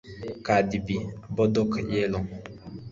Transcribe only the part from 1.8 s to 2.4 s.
Yellow